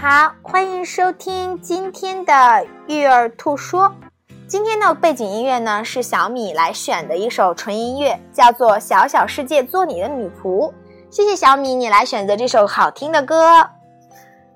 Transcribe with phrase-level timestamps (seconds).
[0.00, 3.92] 好，欢迎收听今天的育儿兔说。
[4.46, 10.70] 今天的背景音乐呢是小米来选的一首纯音乐，叫做《小小世界做你的女仆》。
[11.10, 13.70] 谢谢小米，你来选择这首好听的歌。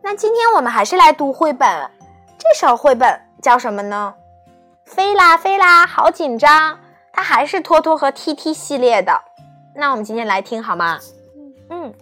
[0.00, 1.90] 那今天我们还是来读绘本，
[2.38, 4.14] 这首绘本叫什么呢？
[4.84, 6.78] 飞啦飞啦，好紧张！
[7.12, 9.20] 它还是托托和 T T 系列的。
[9.74, 11.00] 那我们今天来听好吗？
[11.68, 11.92] 嗯，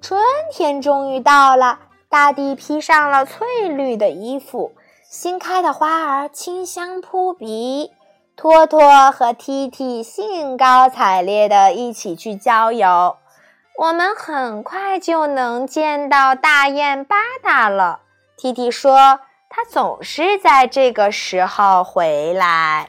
[0.00, 0.20] 春
[0.52, 1.78] 天终于到了，
[2.10, 4.72] 大地披上了翠绿的衣服，
[5.04, 7.92] 新开的花儿清香扑鼻。
[8.34, 13.16] 托托和 T T 兴高采烈地一起去郊游。
[13.76, 17.14] 我们很快就能见到大雁巴
[17.44, 18.00] 达了。
[18.36, 22.88] T T 说，他总是在这个时候回来。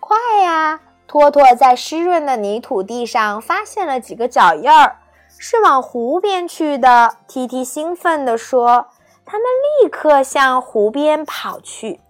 [0.00, 0.80] 快呀！
[1.06, 4.96] 托托在湿润的泥土地上发现了几个脚印儿，
[5.38, 7.16] 是往湖边去的。
[7.28, 8.88] 提提兴奋地说
[9.24, 9.46] ：“他们
[9.82, 12.00] 立刻向湖边跑去。”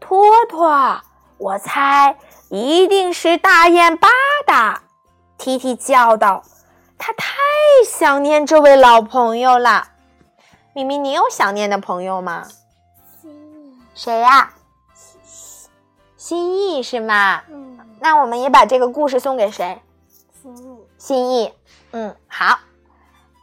[0.00, 1.00] 托托，
[1.38, 2.16] 我猜
[2.48, 4.08] 一定是大雁巴
[4.46, 4.82] 达。
[5.36, 6.42] 提提叫道
[6.98, 7.28] ：“他太
[7.86, 9.88] 想念这位老朋友了。”
[10.72, 12.46] 明明，你有想念的朋友吗？
[13.94, 14.54] 谁呀？
[16.16, 17.42] 心意是吗？
[17.48, 19.82] 嗯，那我们也把这个故事送给谁？
[20.40, 20.69] 心意。
[21.00, 21.54] 心意。
[21.92, 22.58] 嗯，好。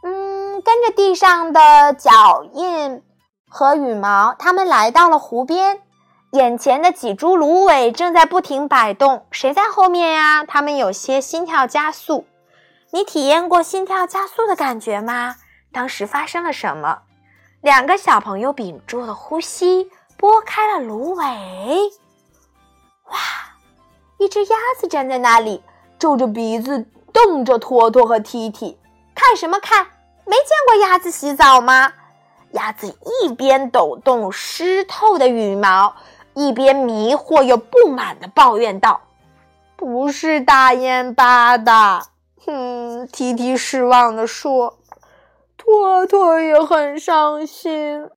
[0.04, 3.02] 嗯，跟着地上的脚印
[3.50, 5.82] 和羽毛，他们来到了湖边。
[6.30, 10.44] 眼前的几株芦苇正在不停摆动，谁在后面呀？
[10.44, 12.26] 他们有些心跳加速。
[12.92, 15.34] 你体验过心跳加速的感觉吗？
[15.72, 17.00] 当时发生了什么？
[17.60, 21.24] 两个小朋友屏住了呼吸，拨开了芦苇。
[23.10, 23.18] 哇！
[24.18, 25.62] 一只鸭子站在那里，
[25.98, 28.78] 皱着鼻子瞪着托托和踢踢
[29.14, 29.86] 看什么看？
[30.24, 31.92] 没见过鸭子洗澡吗？
[32.52, 35.96] 鸭子一边抖动湿透的羽毛，
[36.34, 39.00] 一边迷惑又不满地抱怨道
[39.76, 42.02] ：“不是大雁巴的。”
[42.46, 44.78] 哼踢踢失望地说，
[45.56, 48.08] 托托也很伤心。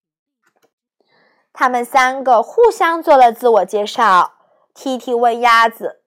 [1.52, 4.34] 他们三个互相做了自我介绍。
[4.74, 6.01] 踢踢问鸭子：“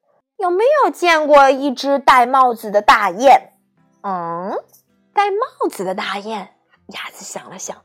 [0.45, 3.51] 有没有见过一只戴帽子的大雁
[4.05, 4.59] ？”“嗯，
[5.15, 6.51] 戴帽子的大雁。”
[6.93, 7.79] 鸭子想了想，“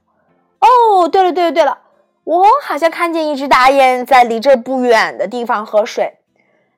[0.59, 1.77] 哦，对了，对了，对了，
[2.25, 6.19] 我好像看见一只大雁在离这不远的地方喝水。”“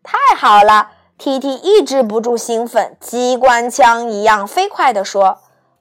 [0.04, 5.40] 太好了！”T T 抑制不住兴奋，机关枪一样飞快地说：“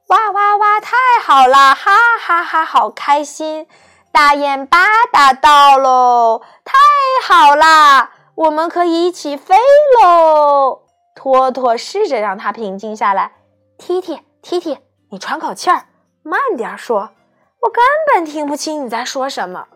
[0.09, 0.81] 哇哇哇！
[0.81, 1.75] 太好了！
[1.75, 3.67] 哈哈哈，好开心！”
[4.13, 6.41] 大雁巴达到喽！
[6.65, 6.75] 太
[7.23, 8.10] 好啦，
[8.41, 9.55] 我们可以一起飞
[10.03, 10.81] 喽！
[11.15, 13.33] 托托试着让它平静下来。
[13.77, 14.79] T T T T，
[15.11, 15.85] 你喘口气儿，
[16.23, 17.11] 慢点说，
[17.61, 19.69] 我根本听不清你在说什么。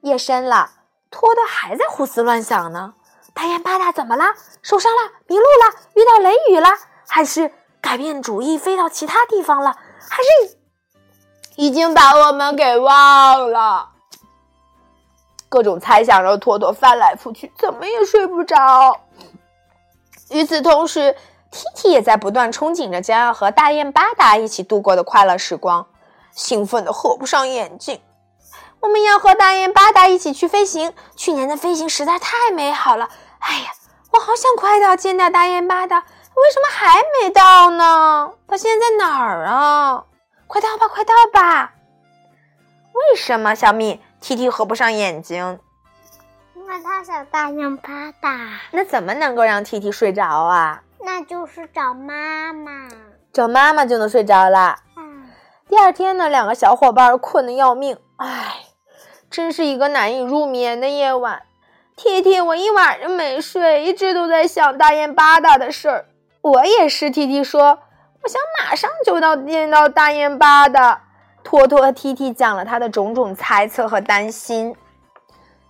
[0.00, 0.70] 夜深了，
[1.08, 2.94] 托托还在胡思乱想呢。
[3.32, 4.24] 大雁巴达怎么了？
[4.60, 5.12] 受伤了？
[5.28, 5.80] 迷路了？
[5.94, 6.68] 遇到雷雨了？
[7.06, 9.76] 还是改变主意飞到其他地方了？
[10.00, 10.58] 还是？
[11.54, 13.90] 已经把我们给忘了，
[15.48, 19.00] 各种猜想让托托翻来覆去，怎么也睡不着。
[20.30, 21.16] 与此同时
[21.50, 25.86] ，T T 也在不断憧憬着将要和大雁巴达一起度过的快乐时光，
[26.32, 28.00] 兴奋的合不上眼睛。
[28.80, 33.08] 我们要和大雁巴达一起去飞行，去年的飞行实在太美好了。
[33.38, 33.70] 哎呀，
[34.12, 38.32] 我好想快到见到大雁巴达，为什么还没到呢？
[38.46, 40.04] 他现在在哪儿啊？
[40.46, 41.72] 快到吧，快到吧！
[42.92, 45.58] 为什么小米 T T 合不上眼睛？
[46.54, 48.60] 因为他想大雁巴达。
[48.72, 50.82] 那怎么能够让 T T 睡着啊？
[51.00, 52.88] 那就是找妈妈。
[53.32, 54.80] 找妈妈就能睡着啦。
[54.96, 55.28] 嗯。
[55.68, 57.98] 第二天呢，两个小伙伴困得要命。
[58.16, 58.64] 唉，
[59.30, 61.42] 真是一个难以入眠的夜晚。
[61.94, 66.06] T T，我一晚上没睡，一直都在想大雁巴达的事儿。
[66.40, 67.80] 我也是，T T 说。
[68.22, 71.00] 我想马上就到见到大雁巴的。
[71.46, 74.74] 托托和 T T 讲了他的种种猜测和担心。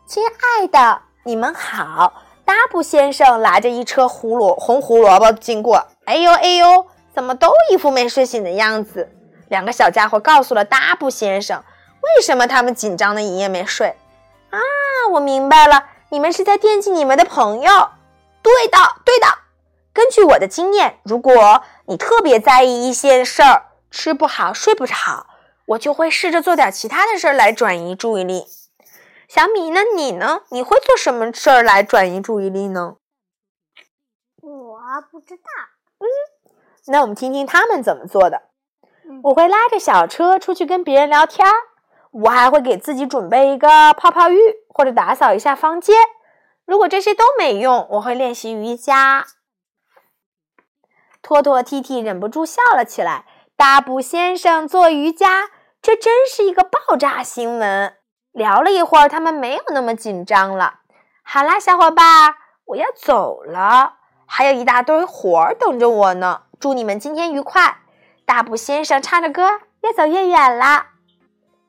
[0.06, 2.14] 亲爱的，你们好！
[2.46, 5.86] 达布先生拿着一车胡萝红胡萝卜经过。
[6.06, 9.12] 哎呦哎呦，怎么都一副没睡醒的样子？
[9.48, 11.62] 两个小家伙告诉了达布先生，
[12.00, 13.94] 为什么他们紧张的一夜没睡。
[14.48, 14.58] 啊，
[15.12, 17.90] 我明白了，你们是在惦记你们的朋友。
[18.40, 19.26] 对的，对的。
[19.92, 25.26] 根据我的经验，如果你特别在意一些事儿，吃不好、睡不好，
[25.66, 28.44] 我就会试着做点其他的事儿来转移注意力。
[29.28, 29.82] 小米那？
[29.82, 30.42] 你呢？
[30.50, 32.96] 你会做什么事儿来转移注意力呢？
[34.40, 34.78] 我
[35.10, 35.42] 不知道。
[35.98, 36.06] 嗯，
[36.86, 38.42] 那我们听听他们怎么做的。
[39.24, 41.52] 我会拉着小车出去跟别人聊天儿。
[42.12, 45.96] 我还会给自己准备一个泡泡浴，或者打扫一下房间。
[46.64, 49.26] 如果这些都没用，我会练习瑜伽。
[51.20, 53.26] 拖拖、踢踢忍不住笑了起来。
[53.56, 55.48] 大布先生做瑜伽，
[55.86, 57.94] 这真是一个爆炸新闻。
[58.32, 60.80] 聊了一会儿，他们没有那么紧张了。
[61.22, 62.34] 好啦，小伙伴，
[62.64, 63.94] 我要走了，
[64.26, 66.42] 还有一大堆活儿等着我呢。
[66.58, 67.82] 祝你们今天愉快！
[68.24, 70.86] 大布先生唱着歌，越走越远了。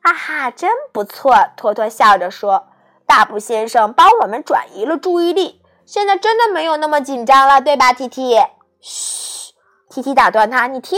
[0.01, 1.35] 哈哈，真不错！
[1.55, 2.69] 托托笑着说
[3.05, 8.35] ：“大布先生帮我们转移了注意力，现在真的没有那么紧张了，对吧？”T T，
[8.81, 9.53] 嘘
[9.91, 10.97] ，T T 打断他：“你听，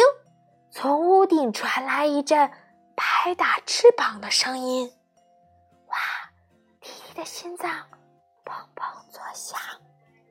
[0.71, 2.49] 从屋顶传来一阵
[3.21, 4.89] 拍打翅膀的声音。
[5.87, 5.97] 哇
[6.79, 7.69] ！T T 的心脏
[8.45, 9.59] 砰砰作响。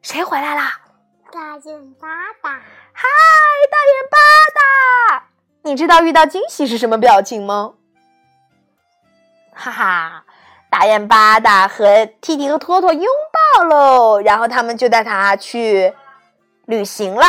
[0.01, 0.81] 谁回来啦？
[1.31, 2.09] 大眼巴
[2.43, 2.59] 达。
[2.95, 3.07] 嗨，
[3.71, 4.17] 大眼巴
[5.19, 5.27] 达！
[5.65, 7.75] 你知道遇到惊喜是什么表情吗？
[9.53, 10.25] 哈哈，
[10.71, 13.05] 大雁巴达和蒂蒂和托托拥
[13.59, 15.95] 抱喽，然后他们就带他去
[16.65, 17.27] 旅行了。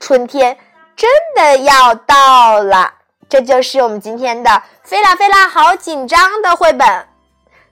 [0.00, 0.58] 春天
[0.96, 2.94] 真的要到了，
[3.34, 7.08] 这就是我们今天的“飞啦飞啦，好紧张”的绘本。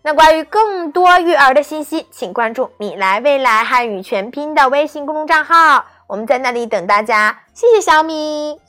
[0.03, 7.43] 那关于更多育儿的信息，请关注“米来未来汉语全拼”的微信公众账号，我们在那里等大家。
[7.55, 8.61] 谢谢小米，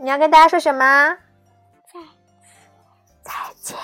[0.00, 1.16] 你要跟大家说什么？
[1.92, 2.00] 再
[3.22, 3.32] 再
[3.62, 3.76] 见。